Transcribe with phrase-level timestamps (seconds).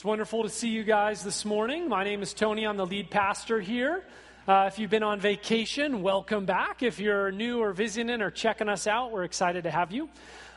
[0.00, 1.86] It's wonderful to see you guys this morning.
[1.86, 2.66] My name is Tony.
[2.66, 4.02] I'm the lead pastor here.
[4.48, 6.82] Uh, if you've been on vacation, welcome back.
[6.82, 10.08] If you're new or visiting or checking us out, we're excited to have you.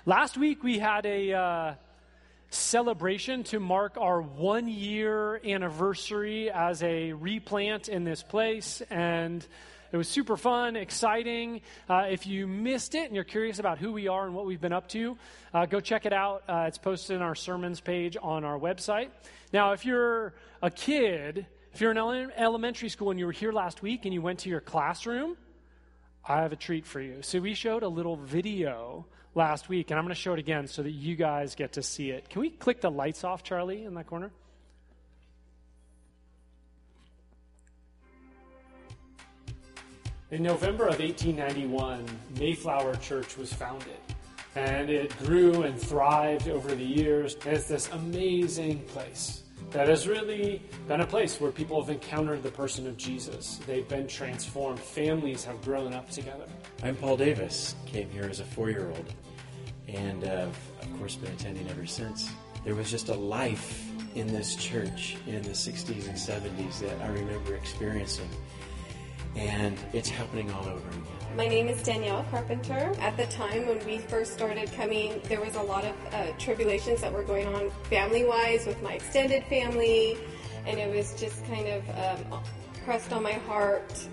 [0.06, 1.74] Last week we had a uh,
[2.52, 9.46] celebration to mark our one year anniversary as a replant in this place, and
[9.94, 11.62] it was super fun, exciting.
[11.88, 14.60] Uh, if you missed it and you're curious about who we are and what we've
[14.60, 15.16] been up to,
[15.54, 16.44] uh, go check it out.
[16.50, 19.10] Uh, it's posted in our sermons page on our website.
[19.54, 20.34] Now, if you're
[20.64, 24.14] a kid, if you're in ele- elementary school and you were here last week and
[24.16, 25.38] you went to your classroom,
[26.28, 27.22] I have a treat for you.
[27.22, 30.66] So, we showed a little video last week, and I'm going to show it again
[30.66, 32.32] so that you guys get to see it.
[32.32, 34.32] Can we click the lights off, Charlie, in that corner?
[40.34, 42.04] In November of 1891,
[42.40, 44.00] Mayflower Church was founded.
[44.56, 50.60] And it grew and thrived over the years as this amazing place that has really
[50.88, 53.60] been a place where people have encountered the person of Jesus.
[53.68, 54.80] They've been transformed.
[54.80, 56.48] Families have grown up together.
[56.82, 57.76] I'm Paul Davis.
[57.86, 59.14] Came here as a four year old
[59.88, 60.48] and uh,
[60.82, 62.28] of course been attending ever since.
[62.66, 67.10] There was just a life in this church in the 60s and 70s that I
[67.10, 68.30] remember experiencing
[69.36, 71.04] and it's happening all over again.
[71.36, 72.94] My name is Danielle Carpenter.
[73.00, 77.02] At the time when we first started coming, there was a lot of uh, tribulations
[77.02, 80.18] that were going on family wise with my extended family,
[80.68, 82.44] and it was just kind of um,
[82.86, 84.08] pressed on my heart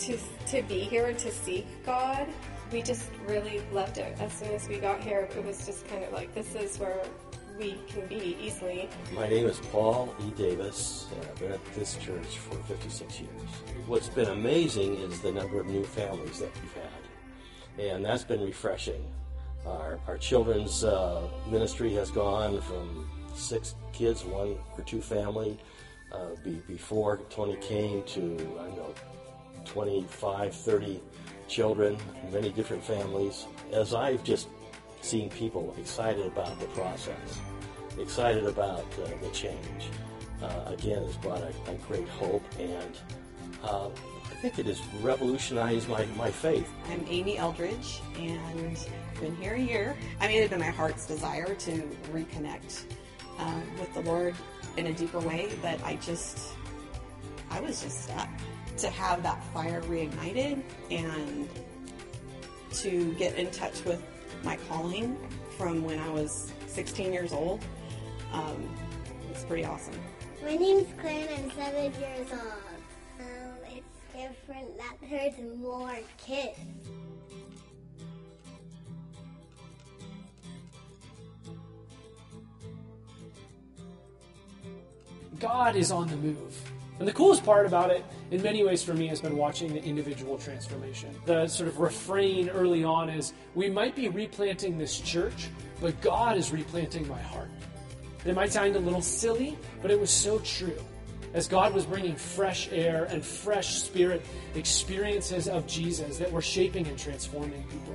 [0.00, 2.26] to, to be here and to seek God.
[2.70, 4.14] We just really loved it.
[4.20, 7.02] As soon as we got here, it was just kind of like, this is where
[7.58, 8.88] we can be easily.
[9.14, 10.30] My name is Paul E.
[10.30, 11.06] Davis.
[11.20, 13.30] I've been at this church for 56 years.
[13.86, 18.42] What's been amazing is the number of new families that we've had, and that's been
[18.42, 19.04] refreshing.
[19.66, 25.58] Our, our children's uh, ministry has gone from six kids, one or two family,
[26.12, 28.94] uh, be, before Tony came to, I don't know,
[29.64, 31.00] 25, 30
[31.48, 31.98] children,
[32.32, 33.46] many different families.
[33.72, 34.48] As I've just
[35.00, 37.40] seen people excited about the process,
[37.98, 39.88] excited about uh, the change,
[40.42, 42.98] uh, again, has brought a, a, great hope and
[43.62, 46.70] uh, I think it has revolutionized my, my faith.
[46.90, 49.96] I'm Amy Eldridge and I've been here a year.
[50.20, 51.82] I mean, it had been my heart's desire to
[52.12, 52.84] reconnect
[53.38, 54.34] um, with the Lord
[54.76, 56.52] in a deeper way, but I just,
[57.50, 58.28] I was just stuck.
[58.78, 61.48] To have that fire reignited and
[62.74, 64.00] to get in touch with
[64.44, 65.16] my calling
[65.56, 67.64] from when I was 16 years old.
[68.32, 68.68] Um,
[69.30, 69.94] it's pretty awesome.
[70.42, 73.20] My name's Claire and I'm seven years old.
[73.20, 76.58] Um, it's different that there's more kids.
[85.38, 86.67] God is on the move.
[86.98, 89.82] And the coolest part about it, in many ways for me, has been watching the
[89.82, 91.14] individual transformation.
[91.26, 95.48] The sort of refrain early on is we might be replanting this church,
[95.80, 97.50] but God is replanting my heart.
[98.24, 100.78] It might sound a little silly, but it was so true.
[101.34, 106.86] As God was bringing fresh air and fresh spirit experiences of Jesus that were shaping
[106.88, 107.94] and transforming people.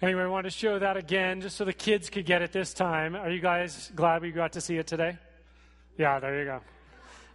[0.00, 2.72] Anyway, I want to show that again just so the kids could get it this
[2.72, 3.16] time.
[3.16, 5.18] Are you guys glad we got to see it today?
[5.96, 6.60] Yeah, there you go.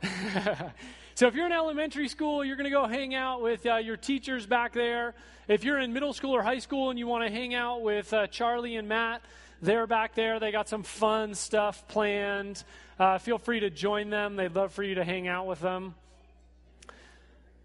[1.16, 3.98] so if you're in elementary school, you're going to go hang out with uh, your
[3.98, 5.14] teachers back there.
[5.50, 8.14] If you're in middle school or high school and you want to hang out with
[8.14, 9.22] uh, Charlie and Matt,
[9.62, 10.40] they're back there.
[10.40, 12.64] They got some fun stuff planned.
[12.98, 14.38] Uh, feel free to join them.
[14.38, 15.96] They'd love for you to hang out with them.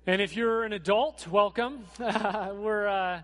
[0.08, 1.84] And if you're an adult, welcome.
[2.00, 3.22] We're uh,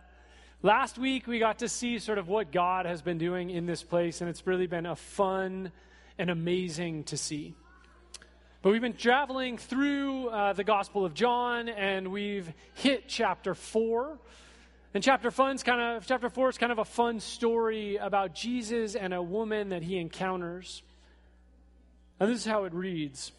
[0.64, 3.82] Last week, we got to see sort of what God has been doing in this
[3.82, 5.70] place, and it's really been a fun
[6.16, 7.54] and amazing to see.
[8.62, 14.18] But we've been traveling through uh, the Gospel of John, and we've hit chapter 4.
[14.94, 18.94] And chapter fun's kind of chapter 4 is kind of a fun story about Jesus
[18.94, 20.82] and a woman that he encounters.
[22.18, 23.32] And this is how it reads.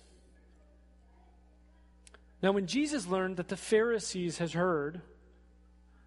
[2.44, 5.02] Now, when Jesus learned that the Pharisees had heard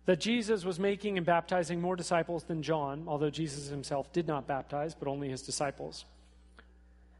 [0.08, 4.46] that Jesus was making and baptizing more disciples than John, although Jesus himself did not
[4.46, 6.06] baptize, but only his disciples.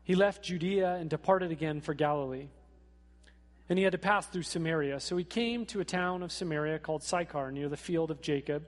[0.05, 2.47] He left Judea and departed again for Galilee.
[3.69, 5.01] And he had to pass through Samaria.
[5.01, 8.67] So he came to a town of Samaria called Sychar, near the field of Jacob,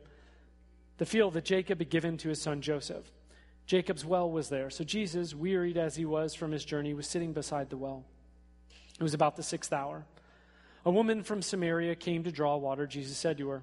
[0.99, 3.11] the field that Jacob had given to his son Joseph.
[3.65, 4.69] Jacob's well was there.
[4.69, 8.05] So Jesus, wearied as he was from his journey, was sitting beside the well.
[8.99, 10.05] It was about the sixth hour.
[10.85, 12.87] A woman from Samaria came to draw water.
[12.87, 13.63] Jesus said to her,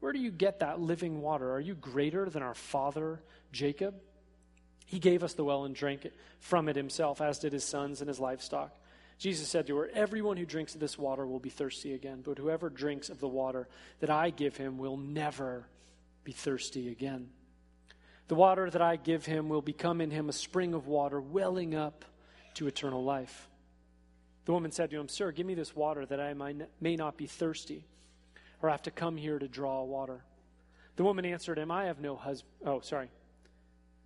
[0.00, 1.52] Where do you get that living water?
[1.52, 3.20] Are you greater than our father
[3.52, 3.94] Jacob?
[4.84, 6.06] He gave us the well and drank
[6.38, 8.76] from it himself, as did his sons and his livestock.
[9.18, 12.38] Jesus said to her, Everyone who drinks of this water will be thirsty again, but
[12.38, 13.66] whoever drinks of the water
[14.00, 15.66] that I give him will never
[16.22, 17.30] be thirsty again.
[18.28, 21.74] The water that I give him will become in him a spring of water welling
[21.74, 22.04] up
[22.54, 23.48] to eternal life.
[24.44, 26.34] The woman said to him, Sir, give me this water that I
[26.80, 27.86] may not be thirsty
[28.62, 30.24] or have to come here to draw water.
[30.96, 32.52] The woman answered him, I have no husband.
[32.64, 33.10] Oh, sorry.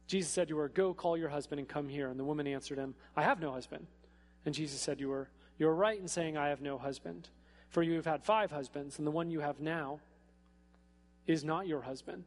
[0.07, 2.09] Jesus said to her, Go call your husband and come here.
[2.09, 3.87] And the woman answered him, I have no husband.
[4.45, 7.29] And Jesus said to her, You are right in saying, I have no husband.
[7.69, 10.01] For you have had five husbands, and the one you have now
[11.29, 12.25] is not your husband.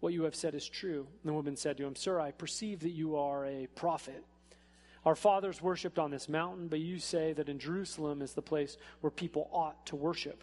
[0.00, 1.06] What you have said is true.
[1.22, 4.24] And the woman said to him, Sir, I perceive that you are a prophet.
[5.04, 8.78] Our fathers worshipped on this mountain, but you say that in Jerusalem is the place
[9.00, 10.42] where people ought to worship.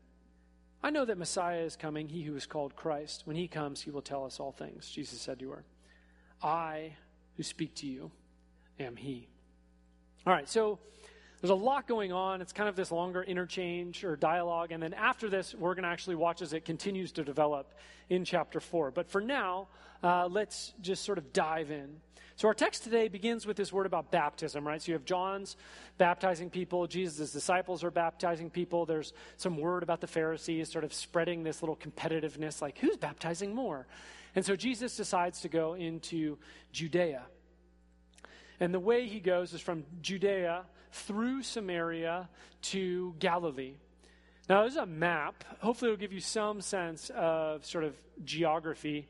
[0.83, 3.23] I know that Messiah is coming, he who is called Christ.
[3.25, 4.89] When he comes, he will tell us all things.
[4.89, 5.63] Jesus said to her,
[6.41, 6.93] I
[7.37, 8.11] who speak to you
[8.79, 9.27] am He.
[10.25, 10.79] All right, so
[11.41, 12.39] there's a lot going on.
[12.39, 14.71] It's kind of this longer interchange or dialogue.
[14.71, 17.73] And then after this, we're going to actually watch as it continues to develop
[18.09, 18.91] in chapter 4.
[18.91, 19.67] But for now,
[20.03, 21.99] uh, let's just sort of dive in.
[22.35, 24.81] So our text today begins with this word about baptism, right?
[24.81, 25.57] So you have John's
[25.97, 28.85] baptizing people, Jesus' disciples are baptizing people.
[28.85, 33.53] There's some word about the Pharisees sort of spreading this little competitiveness, like who's baptizing
[33.53, 33.85] more?
[34.35, 36.37] And so Jesus decides to go into
[36.71, 37.23] Judea.
[38.59, 42.29] And the way he goes is from Judea through Samaria
[42.61, 43.73] to Galilee.
[44.49, 45.43] Now, there's a map.
[45.59, 47.95] Hopefully, it'll give you some sense of sort of
[48.25, 49.07] geography.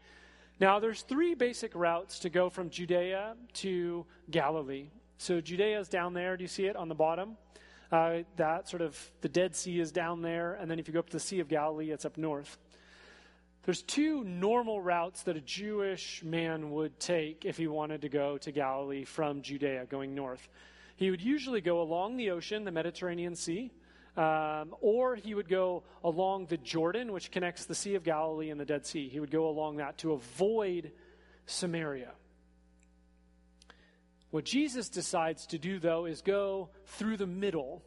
[0.60, 4.90] Now, there's three basic routes to go from Judea to Galilee.
[5.18, 6.38] So, Judea is down there.
[6.38, 7.38] Do you see it on the bottom?
[7.92, 10.54] Uh, that sort of the Dead Sea is down there.
[10.54, 12.58] And then if you go up to the Sea of Galilee, it's up north.
[13.64, 18.38] There's two normal routes that a Jewish man would take if he wanted to go
[18.40, 20.48] to Galilee from Judea, going north.
[21.02, 23.72] He would usually go along the ocean, the Mediterranean Sea,
[24.16, 28.60] um, or he would go along the Jordan, which connects the Sea of Galilee and
[28.60, 29.10] the Dead Sea.
[29.10, 30.92] He would go along that to avoid
[31.48, 32.12] Samaria.
[34.30, 37.82] What Jesus decides to do, though, is go through the middle,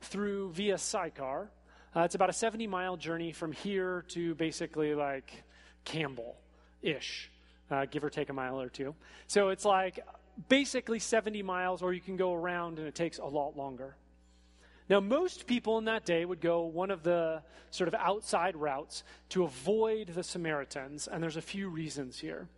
[0.00, 1.50] through via Sychar,
[1.94, 5.44] uh, it's about a 70 mile journey from here to basically like
[5.84, 6.38] Campbell
[6.80, 7.30] ish,
[7.70, 8.94] uh, give or take a mile or two.
[9.26, 10.00] So it's like
[10.48, 13.96] basically 70 miles, or you can go around and it takes a lot longer.
[14.88, 19.02] Now, most people in that day would go one of the sort of outside routes
[19.30, 22.48] to avoid the Samaritans, and there's a few reasons here.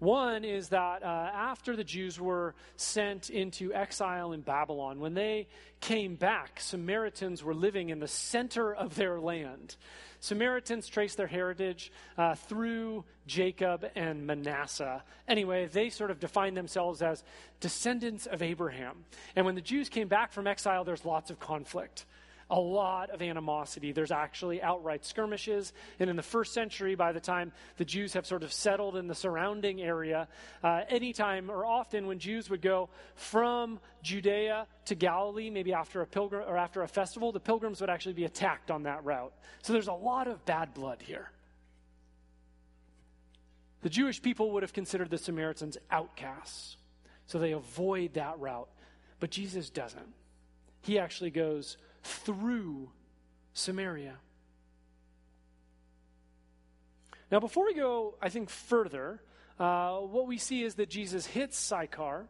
[0.00, 5.46] One is that uh, after the Jews were sent into exile in Babylon, when they
[5.80, 9.76] came back, Samaritans were living in the center of their land.
[10.18, 15.02] Samaritans trace their heritage uh, through Jacob and Manasseh.
[15.28, 17.22] Anyway, they sort of define themselves as
[17.60, 19.04] descendants of Abraham.
[19.36, 22.06] And when the Jews came back from exile, there's lots of conflict
[22.50, 23.92] a lot of animosity.
[23.92, 25.72] There's actually outright skirmishes.
[25.98, 29.06] And in the first century, by the time the Jews have sort of settled in
[29.06, 30.28] the surrounding area,
[30.62, 36.06] uh, anytime or often when Jews would go from Judea to Galilee, maybe after a
[36.06, 39.32] pilgrim or after a festival, the pilgrims would actually be attacked on that route.
[39.62, 41.30] So there's a lot of bad blood here.
[43.82, 46.76] The Jewish people would have considered the Samaritans outcasts.
[47.26, 48.68] So they avoid that route.
[49.20, 50.14] But Jesus doesn't.
[50.82, 52.90] He actually goes through
[53.52, 54.16] Samaria.
[57.30, 59.22] Now, before we go, I think, further,
[59.58, 62.26] uh, what we see is that Jesus hits Sychar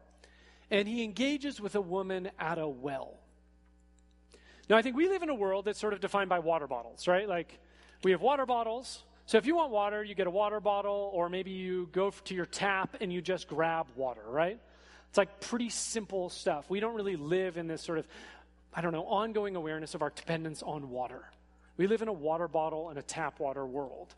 [0.71, 3.19] and he engages with a woman at a well.
[4.69, 7.09] Now, I think we live in a world that's sort of defined by water bottles,
[7.09, 7.29] right?
[7.29, 7.59] Like,
[8.05, 11.29] we have water bottles, So if you want water, you get a water bottle, or
[11.29, 14.59] maybe you go to your tap and you just grab water, right?
[15.09, 16.69] It's like pretty simple stuff.
[16.69, 18.09] We don't really live in this sort of,
[18.75, 21.25] I don't know, ongoing awareness of our dependence on water.
[21.77, 24.15] We live in a water bottle and a tap water world.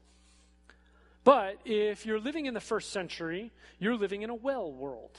[1.24, 5.16] But if you're living in the first century, you're living in a well world.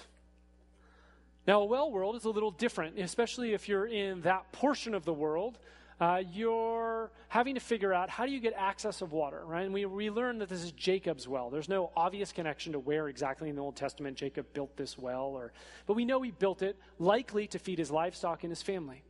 [1.47, 5.05] Now, a well world is a little different, especially if you're in that portion of
[5.05, 5.57] the world.
[5.99, 9.63] Uh, you're having to figure out how do you get access of water, right?
[9.63, 11.49] And we, we learned that this is Jacob's well.
[11.49, 15.27] There's no obvious connection to where exactly in the Old Testament Jacob built this well,
[15.27, 15.53] or,
[15.85, 19.03] but we know he built it likely to feed his livestock and his family.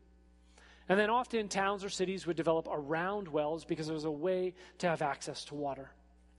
[0.90, 4.54] And then often towns or cities would develop around wells because it was a way
[4.80, 5.90] to have access to water.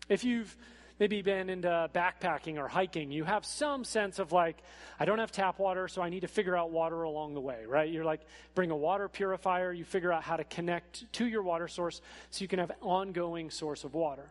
[0.09, 0.55] If you've
[1.01, 4.63] maybe been into backpacking or hiking, you have some sense of like,
[5.01, 7.65] I don't have tap water, so I need to figure out water along the way,
[7.67, 7.91] right?
[7.91, 8.21] You're like,
[8.55, 12.43] bring a water purifier, you figure out how to connect to your water source so
[12.43, 14.31] you can have ongoing source of water.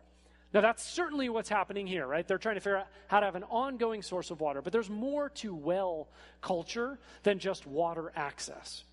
[0.54, 2.28] Now, that's certainly what's happening here, right?
[2.28, 4.90] They're trying to figure out how to have an ongoing source of water, but there's
[4.90, 6.08] more to well
[6.42, 8.84] culture than just water access.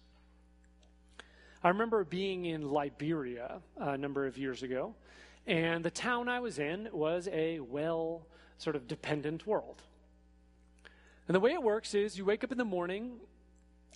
[1.63, 4.95] I remember being in Liberia uh, a number of years ago,
[5.47, 8.23] and the town I was in was a well
[8.57, 9.83] sort of dependent world.
[11.29, 13.21] And the way it works is you wake up in the morning,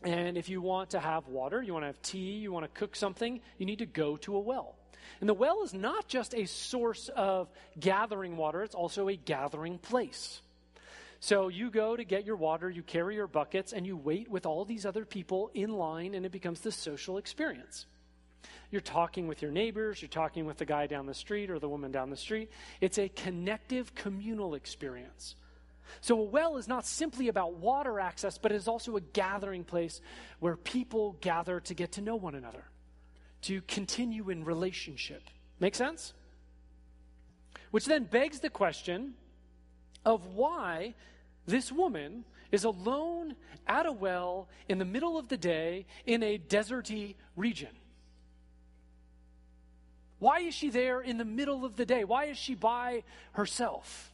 [0.03, 2.79] and if you want to have water, you want to have tea, you want to
[2.79, 4.77] cook something, you need to go to a well.
[5.21, 7.49] And the well is not just a source of
[7.81, 10.43] gathering water, it's also a gathering place.
[11.25, 14.45] So you go to get your water, you carry your buckets, and you wait with
[14.45, 17.87] all these other people in line, and it becomes this social experience.
[18.71, 21.67] You're talking with your neighbors, you're talking with the guy down the street or the
[21.67, 22.51] woman down the street.
[22.83, 25.35] It's a connective communal experience.
[26.03, 29.65] So, a well is not simply about water access, but it is also a gathering
[29.65, 30.03] place
[30.41, 32.67] where people gather to get to know one another,
[33.45, 35.23] to continue in relationship.
[35.59, 36.13] Make sense?
[37.71, 39.15] Which then begs the question
[40.05, 40.95] of why
[41.47, 43.35] this woman is alone
[43.67, 47.71] at a well in the middle of the day in a deserty region.
[50.19, 52.05] Why is she there in the middle of the day?
[52.05, 54.13] Why is she by herself?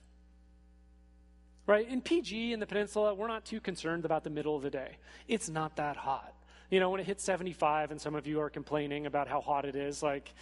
[1.67, 1.87] Right?
[1.89, 4.97] In PG in the peninsula, we're not too concerned about the middle of the day.
[5.29, 6.35] It's not that hot.
[6.71, 9.65] You know, when it hits 75 and some of you are complaining about how hot
[9.65, 10.33] it is, like,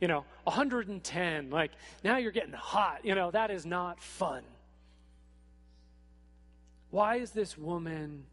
[0.00, 1.72] you know, 110, like,
[2.04, 3.00] now you're getting hot.
[3.04, 4.42] You know, that is not fun.
[6.96, 8.24] Why is this woman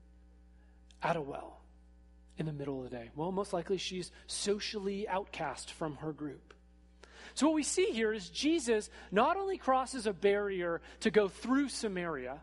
[1.02, 1.60] at a well
[2.38, 3.10] in the middle of the day?
[3.14, 6.54] Well, most likely she's socially outcast from her group.
[7.34, 11.68] So, what we see here is Jesus not only crosses a barrier to go through
[11.68, 12.40] Samaria,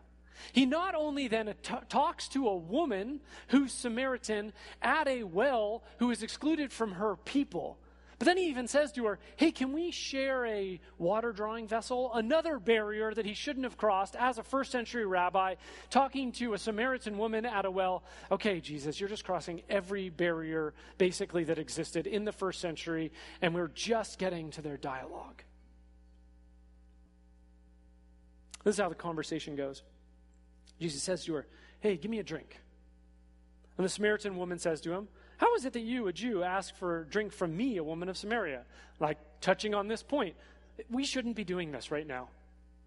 [0.53, 6.11] he not only then t- talks to a woman who's Samaritan at a well who
[6.11, 7.79] is excluded from her people,
[8.21, 12.11] but then he even says to her, Hey, can we share a water drawing vessel?
[12.13, 15.55] Another barrier that he shouldn't have crossed as a first century rabbi,
[15.89, 18.03] talking to a Samaritan woman at a well.
[18.31, 23.11] Okay, Jesus, you're just crossing every barrier basically that existed in the first century,
[23.41, 25.41] and we're just getting to their dialogue.
[28.63, 29.81] This is how the conversation goes.
[30.79, 31.47] Jesus says to her,
[31.79, 32.59] Hey, give me a drink.
[33.77, 35.07] And the Samaritan woman says to him,
[35.41, 38.15] how is it that you, a Jew, ask for drink from me, a woman of
[38.15, 38.61] Samaria?
[38.99, 40.35] Like, touching on this point,
[40.87, 42.29] we shouldn't be doing this right now.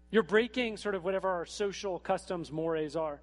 [0.09, 3.19] You're breaking sort of whatever our social customs, mores are.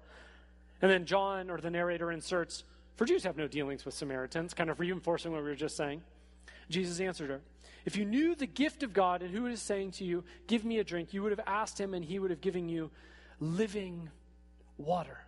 [0.83, 2.63] And then John, or the narrator, inserts,
[2.95, 6.03] For Jews have no dealings with Samaritans, kind of reinforcing what we were just saying.
[6.69, 7.41] Jesus answered her,
[7.85, 10.77] If you knew the gift of God and who is saying to you, Give me
[10.77, 12.91] a drink, you would have asked him, and he would have given you
[13.39, 14.11] living
[14.77, 15.22] water.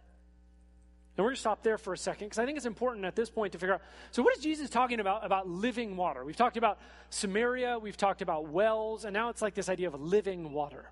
[1.17, 3.15] And we're going to stop there for a second because I think it's important at
[3.15, 3.81] this point to figure out
[4.11, 6.25] so, what is Jesus talking about about living water?
[6.25, 6.77] We've talked about
[7.09, 10.89] Samaria, we've talked about wells, and now it's like this idea of living water.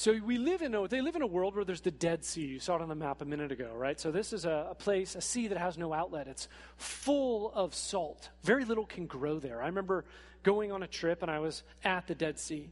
[0.00, 2.46] So we live in a, they live in a world where there's the Dead Sea.
[2.46, 4.00] You saw it on the map a minute ago, right?
[4.00, 6.26] So this is a, a, place, a sea that has no outlet.
[6.26, 8.30] It's full of salt.
[8.42, 9.62] Very little can grow there.
[9.62, 10.06] I remember
[10.42, 12.70] going on a trip and I was at the Dead Sea.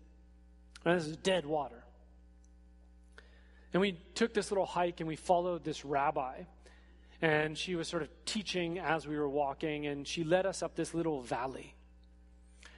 [0.87, 1.85] And this is dead water.
[3.73, 6.43] And we took this little hike and we followed this rabbi.
[7.21, 10.77] And she was sort of teaching as we were walking, and she led us up
[10.77, 11.75] this little valley.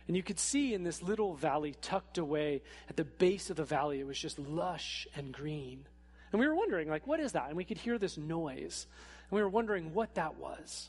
[0.09, 3.65] And you could see in this little valley, tucked away at the base of the
[3.65, 5.87] valley, it was just lush and green.
[6.33, 7.49] And we were wondering, like, what is that?
[7.49, 8.87] And we could hear this noise.
[9.31, 10.89] And we were wondering what that was.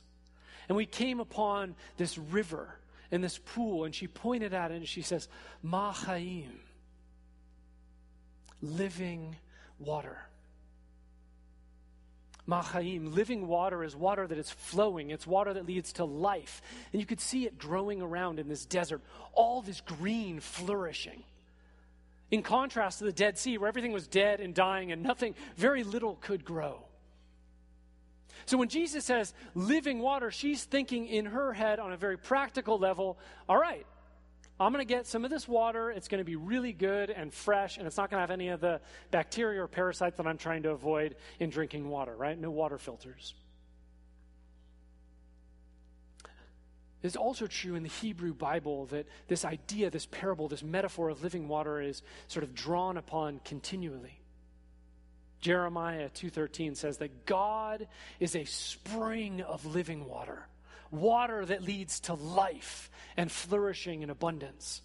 [0.69, 2.79] And we came upon this river
[3.11, 5.27] and this pool, and she pointed at it and she says,
[5.65, 6.51] Mahaim,
[8.61, 9.35] living
[9.81, 10.17] water.
[12.47, 15.11] Machaim, living water is water that is flowing.
[15.11, 16.61] It's water that leads to life.
[16.91, 19.01] And you could see it growing around in this desert,
[19.33, 21.23] all this green flourishing.
[22.31, 25.83] In contrast to the Dead Sea, where everything was dead and dying and nothing, very
[25.83, 26.83] little could grow.
[28.45, 32.79] So when Jesus says living water, she's thinking in her head on a very practical
[32.79, 33.85] level all right,
[34.61, 35.89] I'm going to get some of this water.
[35.89, 38.49] It's going to be really good and fresh, and it's not going to have any
[38.49, 42.37] of the bacteria or parasites that I'm trying to avoid in drinking water, right?
[42.37, 43.33] No water filters.
[47.03, 51.23] It's also true in the Hebrew Bible that this idea, this parable, this metaphor of
[51.23, 54.19] living water is sort of drawn upon continually.
[55.39, 57.87] Jeremiah 2:13 says that God
[58.19, 60.45] is a spring of living water,
[60.91, 64.81] water that leads to life and flourishing in abundance.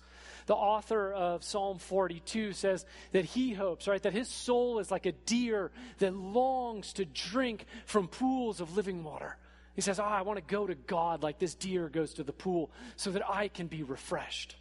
[0.46, 5.06] The author of Psalm 42 says that he hopes, right, that his soul is like
[5.06, 9.36] a deer that longs to drink from pools of living water.
[9.74, 12.32] He says, Oh, I want to go to God like this deer goes to the
[12.32, 14.56] pool so that I can be refreshed.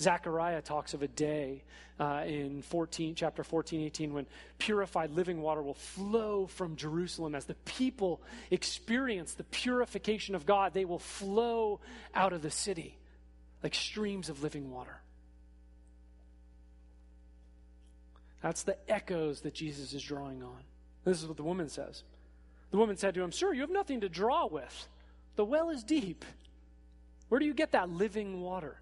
[0.00, 1.62] Zechariah talks of a day
[2.00, 4.26] uh, in 14, chapter 14, 18, when
[4.58, 7.34] purified living water will flow from Jerusalem.
[7.34, 8.20] As the people
[8.50, 11.80] experience the purification of God, they will flow
[12.14, 12.96] out of the city
[13.62, 15.00] like streams of living water.
[18.42, 20.58] That's the echoes that Jesus is drawing on.
[21.04, 22.02] This is what the woman says.
[22.72, 24.88] The woman said to him, Sir, you have nothing to draw with.
[25.36, 26.24] The well is deep.
[27.28, 28.81] Where do you get that living water?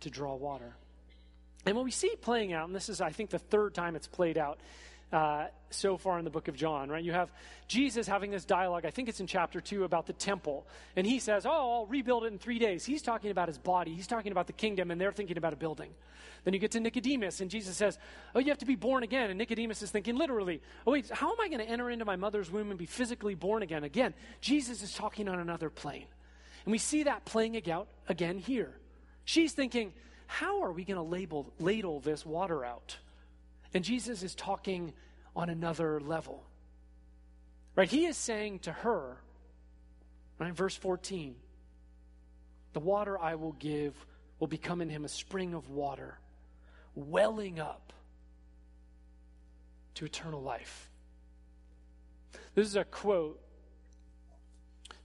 [0.00, 0.74] to draw water.
[1.64, 4.06] And what we see playing out, and this is, I think, the third time it's
[4.06, 4.58] played out
[5.12, 7.02] uh, so far in the book of John, right?
[7.02, 7.30] You have
[7.68, 10.66] Jesus having this dialogue, I think it's in chapter 2, about the temple.
[10.94, 12.84] And he says, Oh, I'll rebuild it in three days.
[12.84, 15.56] He's talking about his body, he's talking about the kingdom, and they're thinking about a
[15.56, 15.90] building.
[16.44, 17.98] Then you get to Nicodemus, and Jesus says,
[18.34, 19.30] Oh, you have to be born again.
[19.30, 22.16] And Nicodemus is thinking literally, Oh, wait, how am I going to enter into my
[22.16, 23.82] mother's womb and be physically born again?
[23.82, 26.06] Again, Jesus is talking on another plane.
[26.64, 28.74] And we see that playing out again here.
[29.26, 29.92] She's thinking,
[30.26, 32.96] How are we going to label, ladle this water out?
[33.74, 34.94] And Jesus is talking
[35.34, 36.42] on another level.
[37.74, 37.90] Right?
[37.90, 39.18] He is saying to her,
[40.38, 41.34] right, verse 14,
[42.72, 43.94] the water I will give
[44.38, 46.18] will become in him a spring of water,
[46.94, 47.92] welling up
[49.96, 50.90] to eternal life.
[52.54, 53.40] This is a quote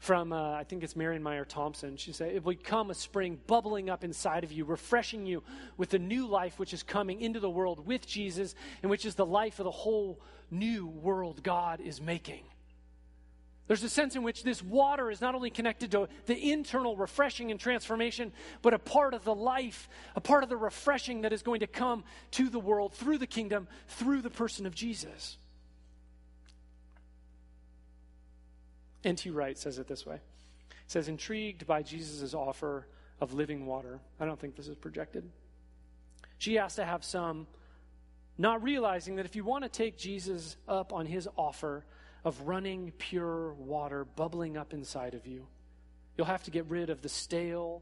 [0.01, 1.95] from, uh, I think it's Marianne Meye Thompson.
[1.95, 5.43] She said, It would come a spring bubbling up inside of you, refreshing you
[5.77, 9.13] with the new life which is coming into the world with Jesus, and which is
[9.13, 12.41] the life of the whole new world God is making.
[13.67, 17.51] There's a sense in which this water is not only connected to the internal refreshing
[17.51, 18.33] and transformation,
[18.63, 21.67] but a part of the life, a part of the refreshing that is going to
[21.67, 25.37] come to the world through the kingdom, through the person of Jesus.
[29.03, 29.29] N.T.
[29.29, 30.19] Wright says it this way.
[30.69, 32.87] He says, intrigued by Jesus' offer
[33.19, 33.99] of living water.
[34.19, 35.29] I don't think this is projected.
[36.37, 37.47] She has to have some,
[38.37, 41.85] not realizing that if you want to take Jesus up on his offer
[42.23, 45.47] of running pure water bubbling up inside of you,
[46.17, 47.81] you'll have to get rid of the stale,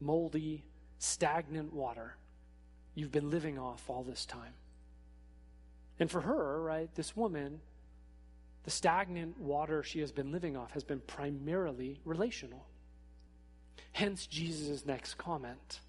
[0.00, 0.64] moldy,
[0.98, 2.16] stagnant water
[2.94, 4.52] you've been living off all this time.
[5.98, 7.60] And for her, right, this woman
[8.64, 12.66] the stagnant water she has been living off has been primarily relational.
[13.92, 15.80] Hence Jesus' next comment.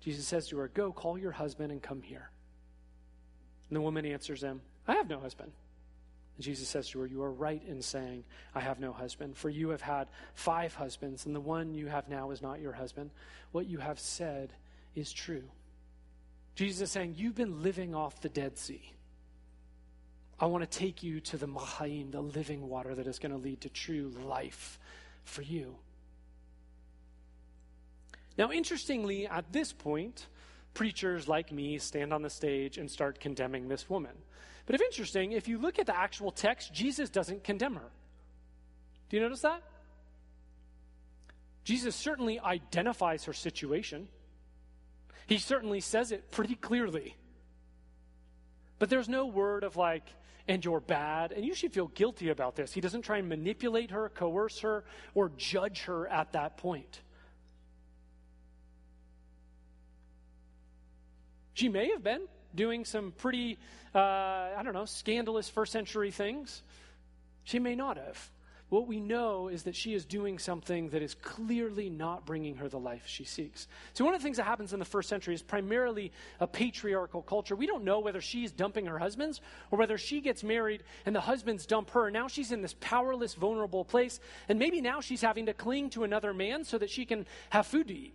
[0.00, 2.30] Jesus says to her, Go, call your husband and come here.
[3.68, 5.52] And the woman answers him, I have no husband.
[6.36, 9.48] And Jesus says to her, You are right in saying, I have no husband, for
[9.48, 13.10] you have had five husbands, and the one you have now is not your husband.
[13.52, 14.52] What you have said
[14.94, 15.44] is true.
[16.54, 18.92] Jesus is saying, You've been living off the Dead Sea.
[20.38, 23.38] I want to take you to the Mahaim, the living water that is going to
[23.38, 24.78] lead to true life
[25.24, 25.76] for you.
[28.36, 30.26] Now, interestingly, at this point,
[30.74, 34.12] preachers like me stand on the stage and start condemning this woman.
[34.66, 37.90] But if interesting, if you look at the actual text, Jesus doesn't condemn her.
[39.08, 39.62] Do you notice that?
[41.64, 44.08] Jesus certainly identifies her situation.
[45.26, 47.16] He certainly says it pretty clearly.
[48.78, 50.04] But there's no word of like,
[50.48, 51.32] and you're bad.
[51.32, 52.72] And you should feel guilty about this.
[52.72, 57.00] He doesn't try and manipulate her, coerce her, or judge her at that point.
[61.54, 63.58] She may have been doing some pretty,
[63.94, 66.62] uh, I don't know, scandalous first century things.
[67.44, 68.30] She may not have.
[68.68, 72.68] What we know is that she is doing something that is clearly not bringing her
[72.68, 73.68] the life she seeks.
[73.92, 77.22] So, one of the things that happens in the first century is primarily a patriarchal
[77.22, 77.54] culture.
[77.54, 81.20] We don't know whether she's dumping her husbands or whether she gets married and the
[81.20, 82.10] husbands dump her.
[82.10, 86.02] Now she's in this powerless, vulnerable place, and maybe now she's having to cling to
[86.02, 88.14] another man so that she can have food to eat,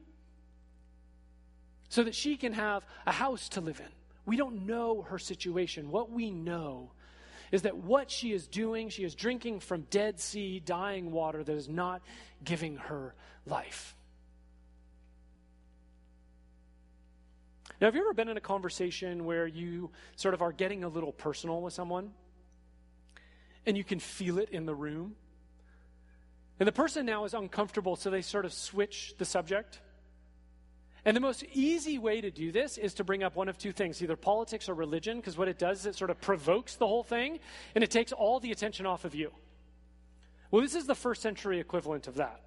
[1.87, 3.91] so that she can have a house to live in.
[4.25, 5.91] We don't know her situation.
[5.91, 6.91] What we know
[7.51, 11.55] is that what she is doing, she is drinking from Dead Sea, dying water that
[11.55, 12.01] is not
[12.43, 13.13] giving her
[13.45, 13.95] life.
[17.79, 20.87] Now, have you ever been in a conversation where you sort of are getting a
[20.87, 22.11] little personal with someone
[23.65, 25.15] and you can feel it in the room?
[26.59, 29.79] And the person now is uncomfortable, so they sort of switch the subject.
[31.03, 33.71] And the most easy way to do this is to bring up one of two
[33.71, 36.87] things either politics or religion, because what it does is it sort of provokes the
[36.87, 37.39] whole thing
[37.73, 39.31] and it takes all the attention off of you.
[40.51, 42.41] Well, this is the first century equivalent of that.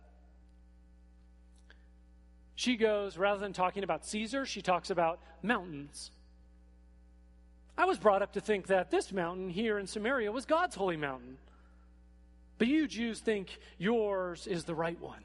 [2.55, 6.13] She goes, rather than talking about Caesar, she talks about mountains.
[7.77, 10.97] I was brought up to think that this mountain here in Samaria was God's holy
[10.97, 11.39] mountain.
[12.59, 15.25] But you Jews think yours is the right one.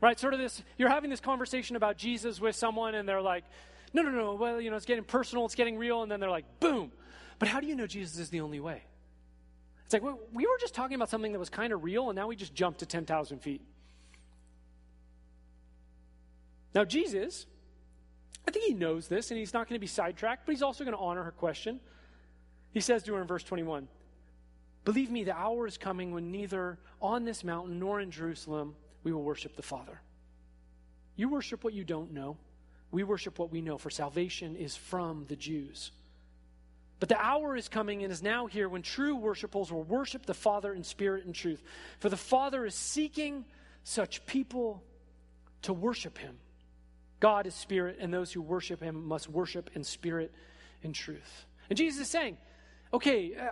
[0.00, 0.18] Right?
[0.18, 3.44] Sort of this, you're having this conversation about Jesus with someone, and they're like,
[3.92, 6.30] no, no, no, well, you know, it's getting personal, it's getting real, and then they're
[6.30, 6.92] like, boom.
[7.38, 8.82] But how do you know Jesus is the only way?
[9.84, 12.16] It's like, well, we were just talking about something that was kind of real, and
[12.16, 13.62] now we just jumped to 10,000 feet.
[16.74, 17.46] Now, Jesus,
[18.46, 20.84] I think he knows this, and he's not going to be sidetracked, but he's also
[20.84, 21.80] going to honor her question.
[22.72, 23.88] He says to her in verse 21
[24.84, 28.74] Believe me, the hour is coming when neither on this mountain nor in Jerusalem
[29.06, 30.00] we will worship the Father.
[31.14, 32.36] You worship what you don't know.
[32.90, 35.92] We worship what we know, for salvation is from the Jews.
[36.98, 40.34] But the hour is coming and is now here when true worshipers will worship the
[40.34, 41.62] Father in spirit and truth.
[42.00, 43.44] For the Father is seeking
[43.84, 44.82] such people
[45.62, 46.36] to worship him.
[47.20, 50.34] God is spirit, and those who worship him must worship in spirit
[50.82, 51.46] and truth.
[51.70, 52.38] And Jesus is saying,
[52.92, 53.50] okay, uh,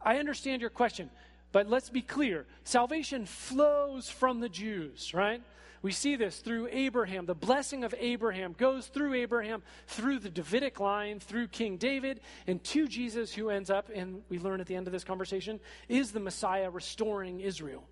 [0.00, 1.10] I understand your question.
[1.54, 5.40] But let's be clear salvation flows from the Jews, right?
[5.82, 7.26] We see this through Abraham.
[7.26, 12.62] The blessing of Abraham goes through Abraham, through the Davidic line, through King David, and
[12.64, 16.10] to Jesus, who ends up, and we learn at the end of this conversation, is
[16.10, 17.84] the Messiah restoring Israel.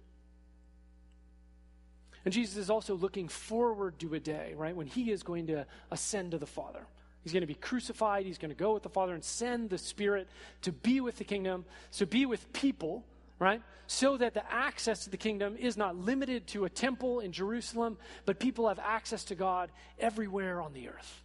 [2.25, 5.66] And Jesus is also looking forward to a day, right, when he is going to
[5.92, 6.85] ascend to the Father.
[7.22, 8.27] He's going to be crucified.
[8.27, 10.27] He's going to go with the Father and send the Spirit
[10.62, 13.05] to be with the kingdom, to be with people
[13.42, 13.61] right?
[13.88, 17.98] So that the access to the kingdom is not limited to a temple in Jerusalem,
[18.24, 21.22] but people have access to God everywhere on the earth.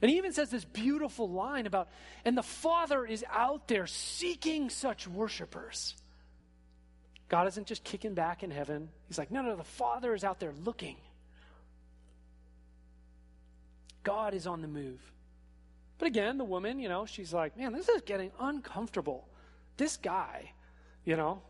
[0.00, 1.88] And he even says this beautiful line about,
[2.24, 5.94] and the Father is out there seeking such worshipers.
[7.28, 8.88] God isn't just kicking back in heaven.
[9.08, 10.96] He's like, no, no, the Father is out there looking.
[14.02, 15.00] God is on the move.
[15.98, 19.26] But again, the woman, you know, she's like, man, this is getting uncomfortable.
[19.76, 20.52] This guy,
[21.06, 21.40] you know?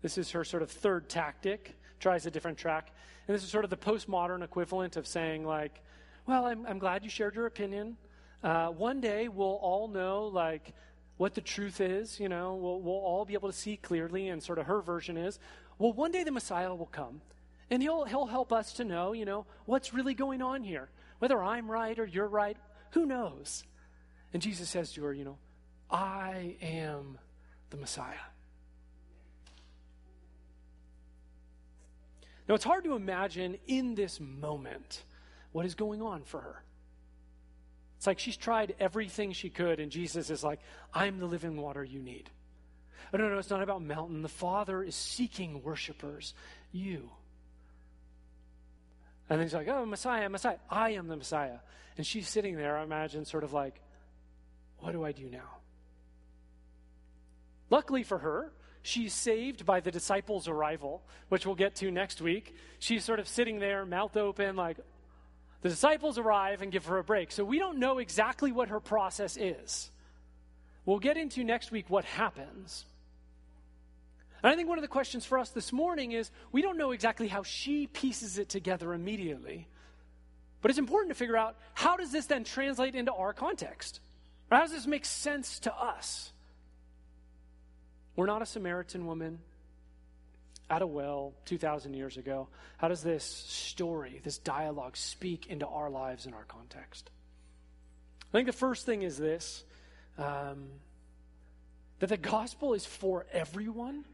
[0.00, 2.90] This is her sort of third tactic, tries a different track.
[3.28, 5.80] And this is sort of the postmodern equivalent of saying, like,
[6.26, 7.96] well, I'm, I'm glad you shared your opinion.
[8.42, 10.72] Uh, one day we'll all know, like,
[11.18, 14.28] what the truth is, you know, we'll, we'll all be able to see clearly.
[14.28, 15.38] And sort of her version is,
[15.78, 17.20] well, one day the Messiah will come
[17.70, 20.88] and he'll, he'll help us to know, you know, what's really going on here.
[21.20, 22.56] Whether I'm right or you're right,
[22.90, 23.62] who knows?
[24.32, 25.38] And Jesus says to her, you know,
[25.90, 27.18] I am
[27.72, 28.14] the Messiah.
[32.48, 35.02] Now, it's hard to imagine in this moment
[35.52, 36.62] what is going on for her.
[37.96, 40.60] It's like she's tried everything she could, and Jesus is like,
[40.92, 42.30] I'm the living water you need.
[43.14, 44.22] Oh, no, no, it's not about mountain.
[44.22, 46.34] The Father is seeking worshipers,
[46.72, 47.10] you.
[49.28, 50.56] And then he's like, Oh, Messiah, Messiah.
[50.68, 51.58] I am the Messiah.
[51.96, 53.80] And she's sitting there, I imagine, sort of like,
[54.78, 55.58] What do I do now?
[57.72, 62.54] Luckily for her, she's saved by the disciples' arrival, which we'll get to next week.
[62.78, 64.76] She's sort of sitting there, mouth open, like
[65.62, 67.32] the disciples arrive and give her a break.
[67.32, 69.90] So we don't know exactly what her process is.
[70.84, 72.84] We'll get into next week what happens.
[74.42, 76.90] And I think one of the questions for us this morning is we don't know
[76.90, 79.66] exactly how she pieces it together immediately.
[80.60, 84.00] But it's important to figure out how does this then translate into our context?
[84.50, 86.32] Or how does this make sense to us?
[88.16, 89.38] We're not a Samaritan woman
[90.68, 92.48] at a well 2,000 years ago.
[92.78, 97.10] How does this story, this dialogue, speak into our lives and our context?
[98.28, 99.64] I think the first thing is this
[100.18, 100.68] um,
[101.98, 104.04] that the gospel is for everyone,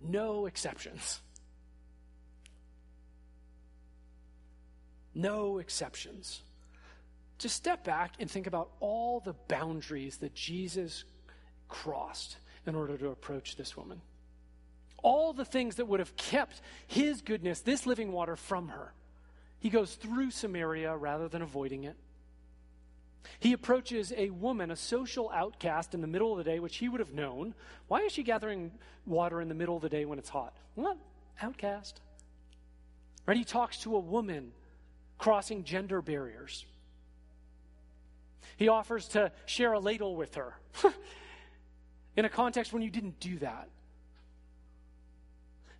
[0.00, 1.20] no exceptions.
[5.14, 6.42] No exceptions.
[7.38, 11.04] Just step back and think about all the boundaries that Jesus
[11.68, 14.00] crossed in order to approach this woman.
[15.02, 18.92] All the things that would have kept his goodness, this living water, from her.
[19.60, 21.96] He goes through Samaria rather than avoiding it.
[23.38, 26.88] He approaches a woman, a social outcast, in the middle of the day, which he
[26.88, 27.54] would have known.
[27.88, 28.72] Why is she gathering
[29.04, 30.56] water in the middle of the day when it's hot?
[30.74, 30.98] Well,
[31.42, 32.00] outcast.
[33.26, 33.36] Right?
[33.36, 34.52] He talks to a woman
[35.18, 36.64] crossing gender barriers.
[38.56, 40.54] He offers to share a ladle with her
[42.16, 43.68] in a context when you didn't do that.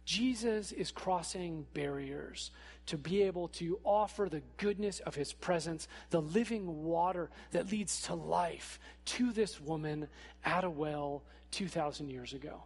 [0.04, 2.52] Jesus is crossing barriers
[2.86, 8.02] to be able to offer the goodness of his presence, the living water that leads
[8.02, 10.06] to life, to this woman
[10.44, 12.62] at a well 2,000 years ago.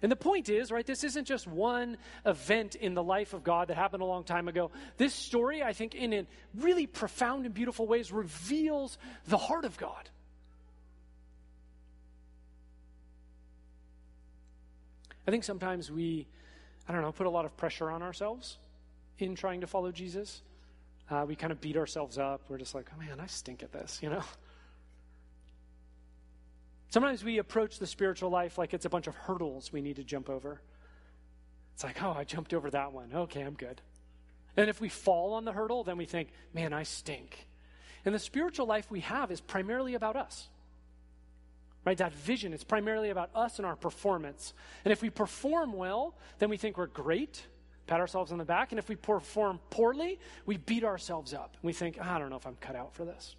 [0.00, 3.68] And the point is, right, this isn't just one event in the life of God
[3.68, 4.70] that happened a long time ago.
[4.96, 10.08] This story, I think, in really profound and beautiful ways, reveals the heart of God.
[15.28, 16.26] I think sometimes we,
[16.88, 18.56] I don't know, put a lot of pressure on ourselves
[19.18, 20.40] in trying to follow Jesus.
[21.10, 22.40] Uh, we kind of beat ourselves up.
[22.48, 24.22] We're just like, oh man, I stink at this, you know?
[26.88, 30.02] Sometimes we approach the spiritual life like it's a bunch of hurdles we need to
[30.02, 30.62] jump over.
[31.74, 33.10] It's like, oh, I jumped over that one.
[33.14, 33.82] Okay, I'm good.
[34.56, 37.48] And if we fall on the hurdle, then we think, man, I stink.
[38.06, 40.48] And the spiritual life we have is primarily about us.
[41.84, 41.96] Right?
[41.96, 44.52] That vision is primarily about us and our performance.
[44.84, 47.46] And if we perform well, then we think we're great,
[47.86, 48.72] pat ourselves on the back.
[48.72, 51.54] And if we perform poorly, we beat ourselves up.
[51.54, 53.36] And we think, I don't know if I'm cut out for this.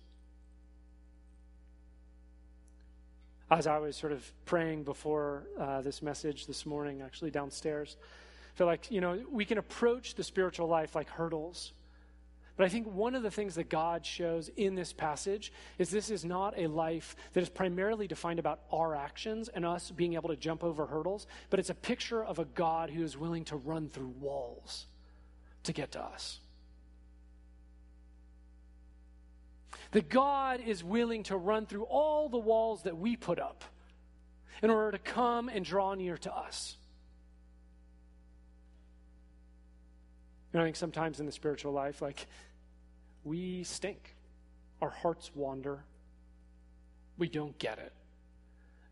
[3.51, 7.97] As I was sort of praying before uh, this message this morning, actually downstairs,
[8.53, 11.73] I feel like, you know, we can approach the spiritual life like hurdles.
[12.59, 16.11] But I think one of the things that God shows in this passage is this
[16.11, 20.27] is not a life that is primarily defined about our actions and us being able
[20.27, 23.55] to jump over hurdles, but it's a picture of a God who is willing to
[23.55, 24.87] run through walls
[25.63, 26.41] to get to us.
[29.91, 33.63] That God is willing to run through all the walls that we put up
[34.61, 36.75] in order to come and draw near to us.
[40.51, 42.27] You know, I think sometimes in the spiritual life, like
[43.29, 44.15] we stink.
[44.81, 45.83] Our hearts wander.
[47.19, 47.93] We don't get it.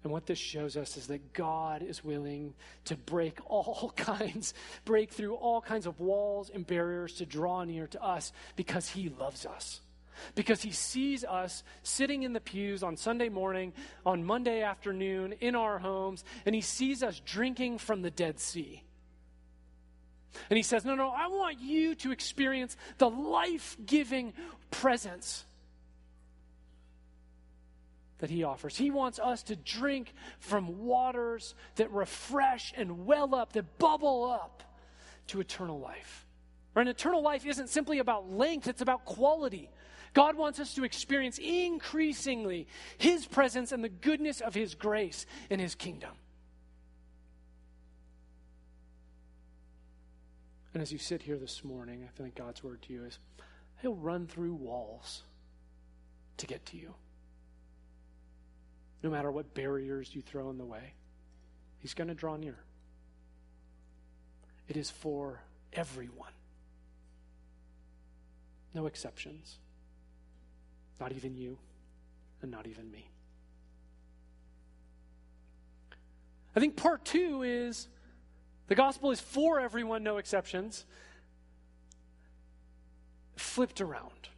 [0.04, 2.54] And what this shows us is that God is willing
[2.86, 4.54] to break all kinds,
[4.86, 9.10] break through all kinds of walls and barriers to draw near to us because He
[9.10, 9.82] loves us.
[10.36, 13.74] Because He sees us sitting in the pews on Sunday morning,
[14.06, 18.84] on Monday afternoon, in our homes, and He sees us drinking from the Dead Sea.
[20.50, 24.34] And he says, No, no, I want you to experience the life giving
[24.72, 25.46] presence
[28.20, 28.76] that he offers.
[28.76, 34.64] He wants us to drink from waters that refresh and well up, that bubble up
[35.28, 36.26] to eternal life.
[36.74, 36.88] Right?
[36.88, 39.70] eternal life isn't simply about length, it's about quality.
[40.14, 45.60] God wants us to experience increasingly his presence and the goodness of his grace in
[45.60, 46.12] his kingdom.
[50.78, 53.18] And as you sit here this morning, I think God's word to you is
[53.82, 55.24] He'll run through walls
[56.38, 56.94] to get to you.
[59.02, 60.94] No matter what barriers you throw in the way,
[61.80, 62.60] He's going to draw near.
[64.68, 65.42] It is for
[65.74, 66.34] everyone,
[68.76, 69.58] no exceptions.
[71.00, 71.58] Not even you,
[72.44, 73.10] and not even me.
[76.56, 77.88] I think part two is
[78.68, 80.86] the gospel is for everyone, no exceptions.
[83.36, 84.30] Flipped around.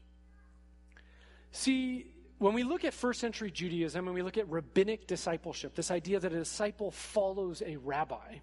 [1.52, 5.92] See, when we look at first century Judaism and we look at rabbinic discipleship, this
[5.92, 8.38] idea that a disciple follows a rabbi,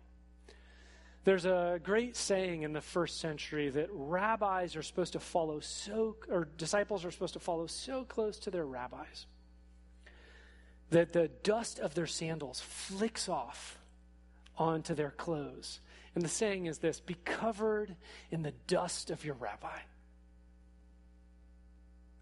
[1.25, 6.17] there's a great saying in the first century that rabbis are supposed to follow so,
[6.29, 9.27] or disciples are supposed to follow so close to their rabbis
[10.91, 13.79] that the dust of their sandals flicks off
[14.57, 15.81] onto their clothes.
[16.15, 17.95] And the saying is this be covered
[18.31, 19.79] in the dust of your rabbi.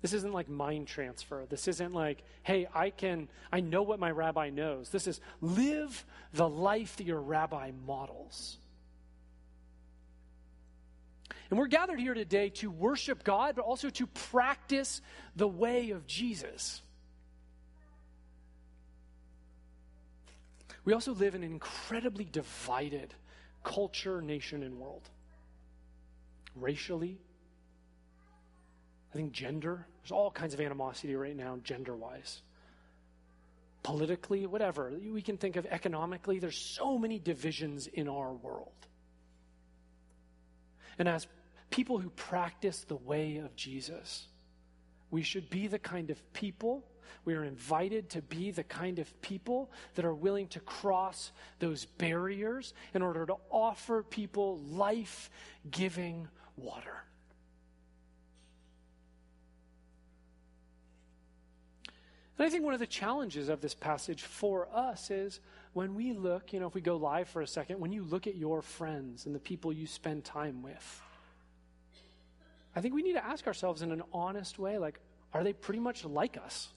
[0.03, 1.47] This isn't like mind transfer.
[1.49, 4.91] This isn't like, hey, I can, I know what my rabbi knows.
[4.91, 8.59] This is live the life that your rabbi models.
[11.49, 15.01] And we're gathered here today to worship God, but also to practice
[15.37, 16.83] the way of Jesus.
[20.85, 23.15] We also live in an incredibly divided
[23.63, 25.09] culture, nation, and world.
[26.55, 27.19] Racially,
[29.13, 32.43] I think gender, there's all kinds of animosity right now, gender wise.
[33.83, 34.93] Politically, whatever.
[34.93, 38.73] We can think of economically, there's so many divisions in our world.
[40.99, 41.27] And as
[41.71, 44.27] people who practice the way of Jesus,
[45.11, 46.85] we should be the kind of people,
[47.25, 51.85] we are invited to be the kind of people that are willing to cross those
[51.85, 55.31] barriers in order to offer people life
[55.71, 57.05] giving water.
[62.39, 65.41] And I think one of the challenges of this passage for us is
[65.73, 68.27] when we look, you know, if we go live for a second, when you look
[68.27, 71.03] at your friends and the people you spend time with,
[72.75, 74.99] I think we need to ask ourselves in an honest way like,
[75.33, 76.69] are they pretty much like us?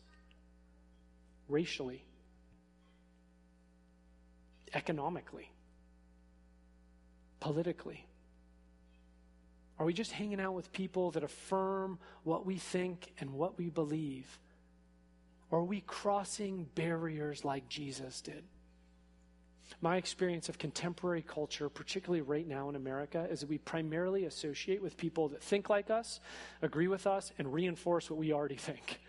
[1.48, 2.04] Racially,
[4.74, 5.52] economically,
[7.40, 8.06] politically.
[9.80, 13.70] Are we just hanging out with people that affirm what we think and what we
[13.70, 14.40] believe?
[15.50, 18.44] Or are we crossing barriers like Jesus did?
[19.82, 24.82] My experience of contemporary culture, particularly right now in America, is that we primarily associate
[24.82, 26.20] with people that think like us,
[26.62, 29.00] agree with us, and reinforce what we already think.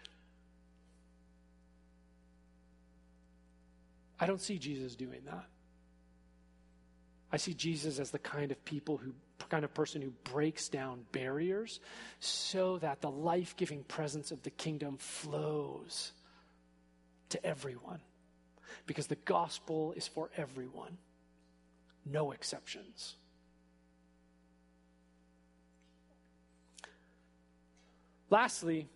[4.20, 5.46] I don't see Jesus doing that.
[7.30, 9.12] I see Jesus as the kind of people who
[9.48, 11.80] kind of person who breaks down barriers
[12.20, 16.12] so that the life-giving presence of the kingdom flows
[17.30, 18.00] to everyone
[18.86, 20.98] because the gospel is for everyone,
[22.04, 23.16] no exceptions.
[28.30, 28.86] Lastly,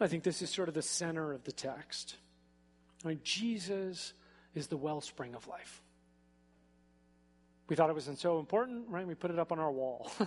[0.00, 2.16] I think this is sort of the center of the text.
[3.04, 4.12] I mean, Jesus
[4.54, 5.82] is the wellspring of life.
[7.68, 9.06] We thought it wasn't so important, right?
[9.06, 10.10] We put it up on our wall.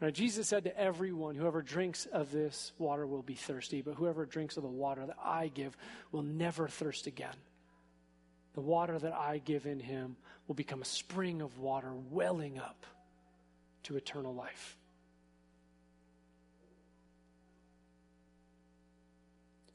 [0.00, 4.26] Right, Jesus said to everyone, Whoever drinks of this water will be thirsty, but whoever
[4.26, 5.76] drinks of the water that I give
[6.10, 7.36] will never thirst again.
[8.54, 12.86] The water that I give in him will become a spring of water welling up
[13.84, 14.76] to eternal life.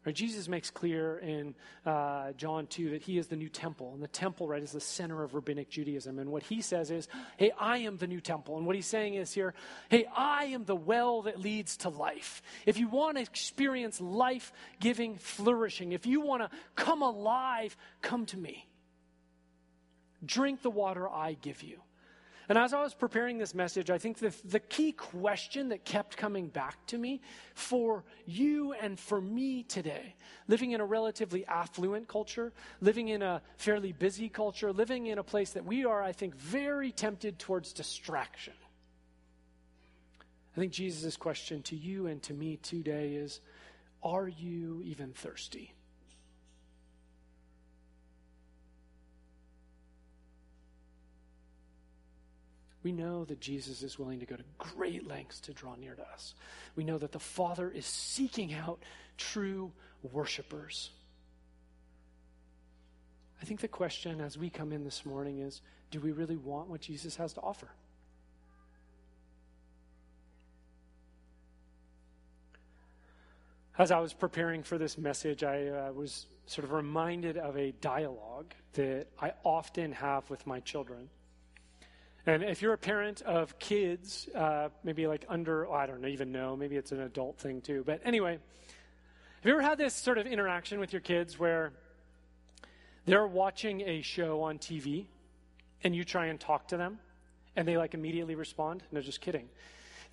[0.09, 1.53] Right, Jesus makes clear in
[1.85, 3.91] uh, John 2 that he is the new temple.
[3.93, 6.17] And the temple, right, is the center of rabbinic Judaism.
[6.17, 8.57] And what he says is, hey, I am the new temple.
[8.57, 9.53] And what he's saying is here,
[9.87, 12.41] hey, I am the well that leads to life.
[12.65, 18.25] If you want to experience life giving flourishing, if you want to come alive, come
[18.25, 18.67] to me.
[20.25, 21.81] Drink the water I give you.
[22.49, 26.17] And as I was preparing this message, I think the, the key question that kept
[26.17, 27.21] coming back to me
[27.53, 30.15] for you and for me today,
[30.47, 35.23] living in a relatively affluent culture, living in a fairly busy culture, living in a
[35.23, 38.53] place that we are, I think, very tempted towards distraction.
[40.57, 43.41] I think Jesus' question to you and to me today is
[44.01, 45.71] Are you even thirsty?
[52.83, 56.07] We know that Jesus is willing to go to great lengths to draw near to
[56.13, 56.33] us.
[56.75, 58.79] We know that the Father is seeking out
[59.17, 60.91] true worshipers.
[63.41, 65.61] I think the question as we come in this morning is
[65.91, 67.69] do we really want what Jesus has to offer?
[73.77, 77.71] As I was preparing for this message, I uh, was sort of reminded of a
[77.79, 81.09] dialogue that I often have with my children.
[82.29, 86.31] And if you're a parent of kids, uh, maybe like under, oh, I don't even
[86.31, 87.83] know, maybe it's an adult thing too.
[87.83, 91.73] But anyway, have you ever had this sort of interaction with your kids where
[93.05, 95.07] they're watching a show on TV
[95.83, 96.99] and you try and talk to them
[97.55, 98.83] and they like immediately respond?
[98.91, 99.49] No, just kidding.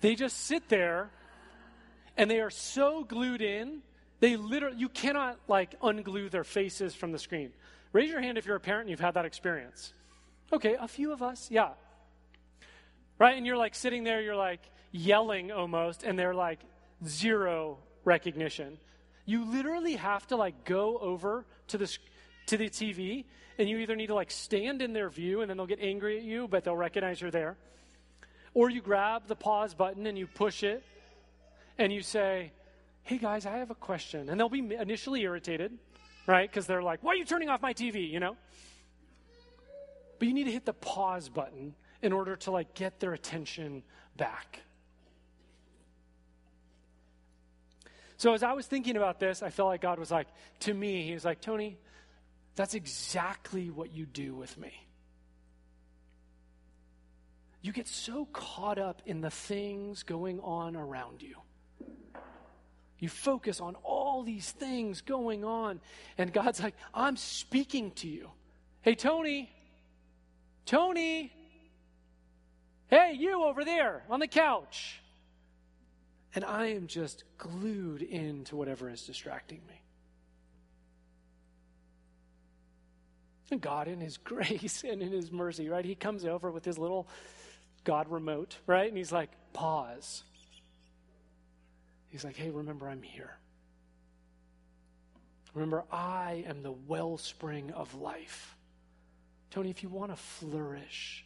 [0.01, 1.11] They just sit there
[2.17, 3.83] and they are so glued in,
[4.21, 7.53] they literally, you cannot like unglue their faces from the screen.
[7.93, 9.93] Raise your hand if you're a parent and you've had that experience.
[10.51, 11.73] Okay, a few of us, yeah
[13.19, 13.37] right?
[13.37, 14.61] And you're like sitting there, you're like
[14.91, 16.59] yelling almost, and they're like
[17.05, 18.77] zero recognition.
[19.25, 21.97] You literally have to like go over to the
[22.47, 23.25] to the TV,
[23.57, 26.17] and you either need to like stand in their view, and then they'll get angry
[26.17, 27.57] at you, but they'll recognize you're there,
[28.53, 30.83] or you grab the pause button and you push it,
[31.77, 32.51] and you say,
[33.03, 34.29] Hey guys, I have a question.
[34.29, 35.77] And they'll be initially irritated,
[36.25, 36.49] right?
[36.49, 38.09] Because they're like, Why are you turning off my TV?
[38.09, 38.37] You know?
[40.19, 43.83] But you need to hit the pause button in order to like get their attention
[44.15, 44.61] back.
[48.17, 50.27] So as I was thinking about this, I felt like God was like,
[50.61, 51.77] to me, He was like, Tony,
[52.55, 54.73] that's exactly what you do with me.
[57.61, 61.35] You get so caught up in the things going on around you.
[62.99, 65.79] You focus on all these things going on,
[66.17, 68.31] and God's like, I'm speaking to you.
[68.81, 69.51] Hey, Tony,
[70.65, 71.31] Tony,
[72.87, 75.01] hey, you over there on the couch.
[76.35, 79.81] And I am just glued into whatever is distracting me.
[83.49, 85.85] And God, in His grace and in His mercy, right?
[85.85, 87.07] He comes over with His little
[87.83, 88.87] God remote, right?
[88.87, 90.23] And He's like, pause.
[92.09, 93.35] He's like, hey, remember, I'm here.
[95.53, 98.55] Remember, I am the wellspring of life.
[99.49, 101.25] Tony, if you want to flourish,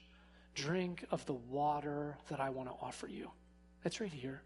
[0.54, 3.32] drink of the water that I want to offer you.
[3.84, 4.42] It's right here.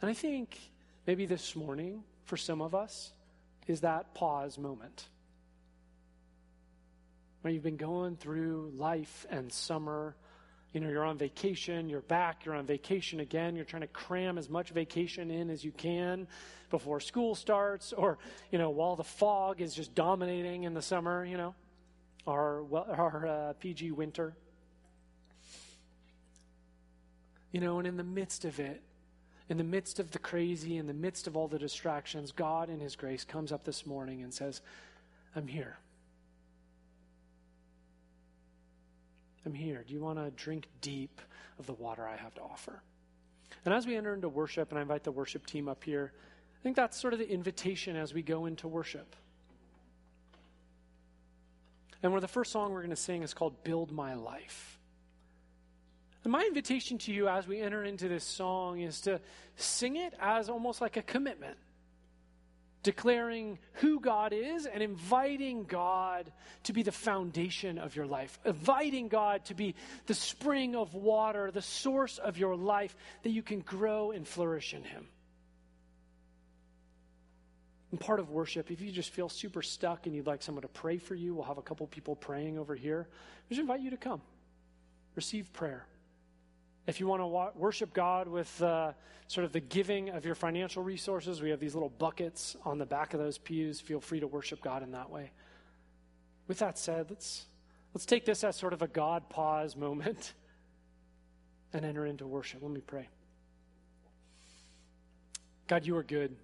[0.00, 0.58] And I think
[1.06, 3.12] maybe this morning, for some of us,
[3.66, 5.06] is that pause moment.
[7.42, 10.16] Where you've been going through life and summer.
[10.72, 14.38] You know, you're on vacation, you're back, you're on vacation again, you're trying to cram
[14.38, 16.26] as much vacation in as you can
[16.70, 18.16] before school starts, or,
[18.50, 21.54] you know, while the fog is just dominating in the summer, you know,
[22.26, 24.34] our, our uh, PG winter.
[27.50, 28.82] You know, and in the midst of it,
[29.48, 32.80] in the midst of the crazy, in the midst of all the distractions, God in
[32.80, 34.62] His grace comes up this morning and says,
[35.36, 35.76] I'm here.
[39.44, 39.84] I'm here.
[39.86, 41.20] Do you want to drink deep
[41.58, 42.82] of the water I have to offer?
[43.64, 46.62] And as we enter into worship, and I invite the worship team up here, I
[46.62, 49.16] think that's sort of the invitation as we go into worship.
[52.02, 54.78] And one of the first songs we're going to sing is called Build My Life.
[56.24, 59.20] And my invitation to you as we enter into this song is to
[59.56, 61.56] sing it as almost like a commitment,
[62.82, 66.32] declaring who God is and inviting God
[66.64, 69.74] to be the foundation of your life, inviting God to be
[70.06, 74.74] the spring of water, the source of your life, that you can grow and flourish
[74.74, 75.08] in Him.
[77.92, 80.68] And part of worship, if you just feel super stuck and you'd like someone to
[80.68, 83.06] pray for you, we'll have a couple people praying over here.
[83.48, 84.22] We just invite you to come,
[85.14, 85.86] receive prayer.
[86.86, 88.92] If you want to worship God with uh,
[89.28, 92.86] sort of the giving of your financial resources, we have these little buckets on the
[92.86, 93.78] back of those pews.
[93.78, 95.30] Feel free to worship God in that way.
[96.48, 97.44] With that said, let's,
[97.92, 100.32] let's take this as sort of a God pause moment
[101.74, 102.62] and enter into worship.
[102.62, 103.08] Let me pray.
[105.68, 106.34] God, you are good.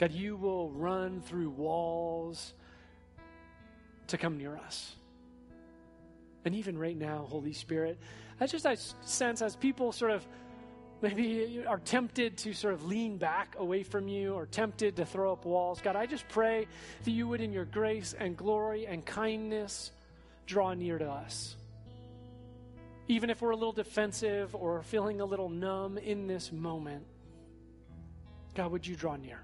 [0.00, 2.54] God, you will run through walls
[4.06, 4.96] to come near us.
[6.46, 7.98] And even right now, Holy Spirit,
[8.38, 10.26] that's just I sense as people sort of
[11.02, 15.34] maybe are tempted to sort of lean back away from you or tempted to throw
[15.34, 15.82] up walls.
[15.82, 16.66] God, I just pray
[17.04, 19.92] that you would, in your grace and glory and kindness,
[20.46, 21.56] draw near to us.
[23.06, 27.04] Even if we're a little defensive or feeling a little numb in this moment,
[28.54, 29.40] God, would you draw near?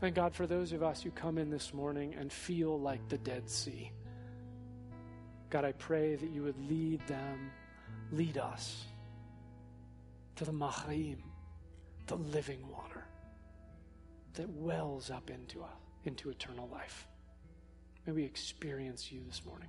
[0.00, 3.18] And God, for those of us who come in this morning and feel like the
[3.18, 3.90] Dead Sea,
[5.50, 7.50] God, I pray that you would lead them,
[8.12, 8.84] lead us
[10.36, 11.16] to the Machaim,
[12.06, 13.04] the living water
[14.34, 15.70] that wells up into us,
[16.04, 17.08] into eternal life.
[18.06, 19.68] May we experience you this morning.